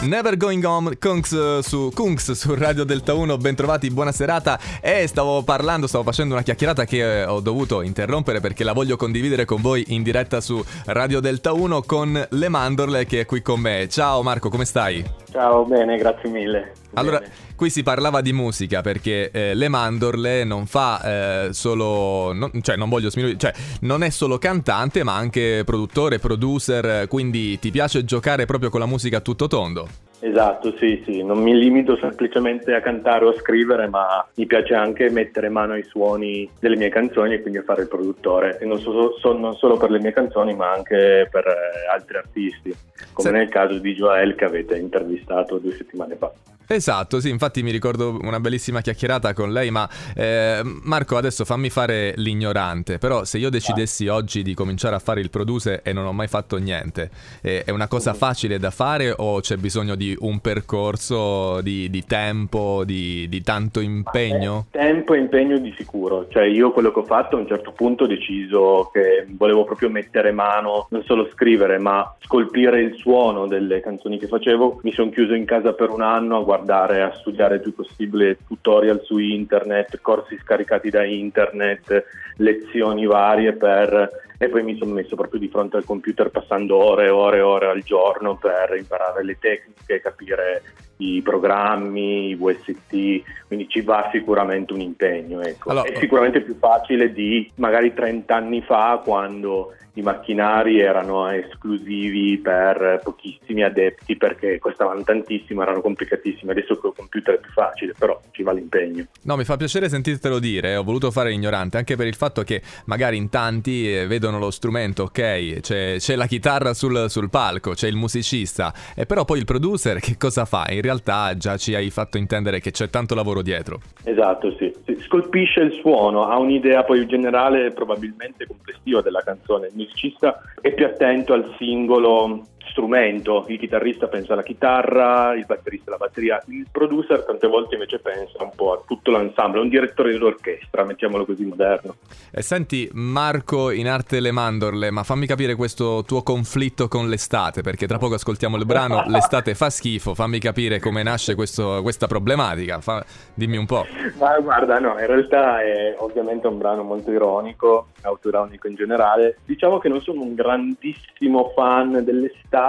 [0.00, 5.42] Never Going Home Kunks su, Kunks su Radio Delta 1, bentrovati, buona serata e stavo
[5.42, 9.60] parlando, stavo facendo una chiacchierata che eh, ho dovuto interrompere perché la voglio condividere con
[9.60, 13.88] voi in diretta su Radio Delta 1 con Le Mandorle che è qui con me.
[13.88, 15.04] Ciao Marco, come stai?
[15.32, 16.72] Ciao, bene, grazie mille.
[16.94, 17.32] Allora, Bene.
[17.54, 22.76] qui si parlava di musica perché eh, Le Mandorle non fa eh, solo, no- cioè
[22.76, 28.04] non voglio sminuire, cioè non è solo cantante ma anche produttore, producer, quindi ti piace
[28.04, 30.07] giocare proprio con la musica a tutto tondo?
[30.20, 34.74] Esatto, sì, sì, non mi limito semplicemente a cantare o a scrivere, ma mi piace
[34.74, 38.58] anche mettere mano ai suoni delle mie canzoni e quindi a fare il produttore.
[38.60, 42.16] E non, so- so- non solo per le mie canzoni, ma anche per eh, altri
[42.16, 42.74] artisti,
[43.12, 43.34] come Sì.
[43.34, 46.32] nel caso di Joel che avete intervistato due settimane fa.
[46.70, 51.70] Esatto, sì, infatti mi ricordo una bellissima chiacchierata con lei, ma eh, Marco adesso fammi
[51.70, 56.04] fare l'ignorante, però se io decidessi oggi di cominciare a fare il producer e non
[56.04, 57.08] ho mai fatto niente,
[57.40, 62.04] eh, è una cosa facile da fare o c'è bisogno di un percorso, di, di
[62.04, 64.66] tempo, di, di tanto impegno?
[64.70, 67.72] Eh, tempo e impegno di sicuro, cioè io quello che ho fatto a un certo
[67.72, 73.46] punto ho deciso che volevo proprio mettere mano, non solo scrivere, ma scolpire il suono
[73.46, 74.80] delle canzoni che facevo.
[74.82, 78.38] Mi sono chiuso in casa per un anno a guardare, a studiare il più possibile
[78.46, 82.04] tutorial su internet, corsi scaricati da internet,
[82.36, 84.26] lezioni varie per...
[84.38, 87.42] e poi mi sono messo proprio di fronte al computer passando ore e ore e
[87.42, 90.62] ore al giorno per imparare le tecniche, capire
[90.98, 95.40] i programmi, i VST, quindi ci va sicuramente un impegno.
[95.40, 95.70] Ecco.
[95.70, 102.38] Allora- È sicuramente più facile di magari 30 anni fa quando i macchinari erano esclusivi
[102.38, 106.50] per pochissimi adepti perché costavano tantissimo, erano complicatissimi.
[106.50, 109.06] Adesso col computer è più facile, però ci va l'impegno.
[109.22, 112.42] No, mi fa piacere sentirtelo dire, eh, ho voluto fare ignorante, anche per il fatto
[112.42, 117.30] che magari in tanti eh, vedono lo strumento, ok, c'è, c'è la chitarra sul, sul
[117.30, 120.66] palco, c'è il musicista, e però poi il producer che cosa fa?
[120.70, 123.80] In realtà già ci hai fatto intendere che c'è tanto lavoro dietro.
[124.04, 124.72] Esatto, sì.
[124.84, 129.66] Sì, Scolpisce il suono, ha un'idea poi generale probabilmente complessiva della canzone.
[129.66, 132.46] Il musicista è più attento al singolo
[132.78, 137.98] strumento, il chitarrista pensa alla chitarra, il batterista alla batteria, il producer tante volte invece
[137.98, 141.96] pensa un po' a tutto l'ensemble, è un direttore dell'orchestra, mettiamolo così moderno.
[142.30, 147.62] E senti, Marco in arte le mandorle, ma fammi capire questo tuo conflitto con l'estate,
[147.62, 152.06] perché tra poco ascoltiamo il brano L'estate fa schifo, fammi capire come nasce questo- questa
[152.06, 153.86] problematica, fa- dimmi un po'.
[154.18, 159.38] Ma guarda, no, in realtà è ovviamente un brano molto ironico, autoironico in generale.
[159.44, 162.66] Diciamo che non sono un grandissimo fan dell'estate,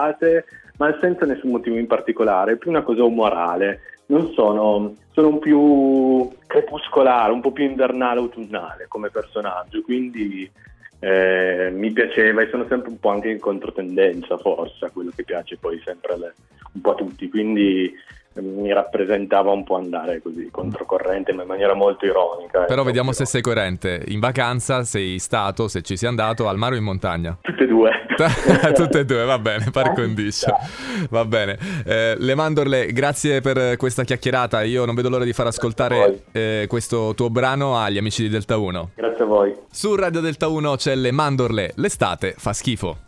[0.77, 3.81] ma senza nessun motivo in particolare, è più una cosa umorale.
[4.07, 10.49] Non sono, sono più crepuscolare, un po' più invernale, autunnale come personaggio, quindi
[10.99, 15.23] eh, mi piaceva e sono sempre un po' anche in controtendenza forse a quello che
[15.23, 16.33] piace poi sempre alle-
[16.73, 17.93] un po' a tutti, quindi
[18.35, 22.61] mi rappresentava un po' andare così controcorrente ma in maniera molto ironica.
[22.61, 22.83] Però ecco.
[22.83, 24.03] vediamo se sei coerente.
[24.07, 27.37] In vacanza sei stato, se ci sei andato, al mare o in montagna?
[27.41, 27.91] Tutte e due.
[28.75, 30.55] Tutte e due, va bene, par condicio.
[31.09, 31.57] Va bene.
[31.85, 34.61] Eh, le mandorle, grazie per questa chiacchierata.
[34.63, 38.57] Io non vedo l'ora di far ascoltare eh, questo tuo brano agli amici di Delta
[38.57, 38.91] 1.
[38.95, 39.55] Grazie a voi.
[39.71, 41.71] Su Radio Delta 1 c'è le mandorle.
[41.75, 43.07] L'estate fa schifo.